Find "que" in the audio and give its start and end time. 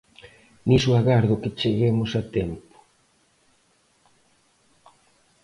1.41-1.55